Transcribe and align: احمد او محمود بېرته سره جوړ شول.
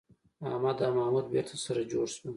احمد 0.51 0.77
او 0.85 0.91
محمود 0.99 1.25
بېرته 1.33 1.55
سره 1.65 1.81
جوړ 1.91 2.05
شول. 2.15 2.29